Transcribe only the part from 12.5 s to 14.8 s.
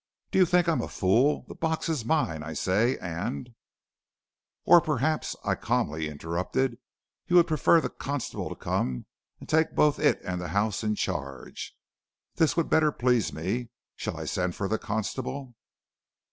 would better please me. Shall I send for the